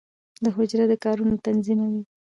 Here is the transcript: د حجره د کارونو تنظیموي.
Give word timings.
د 0.43 0.45
حجره 0.55 0.85
د 0.91 0.93
کارونو 1.03 1.35
تنظیموي. 1.45 2.01